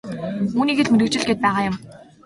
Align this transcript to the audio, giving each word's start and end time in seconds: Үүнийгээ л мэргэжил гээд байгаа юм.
Үүнийгээ 0.57 0.85
л 0.87 0.91
мэргэжил 0.91 1.27
гээд 1.27 1.39
байгаа 1.43 1.63
юм. 1.69 1.75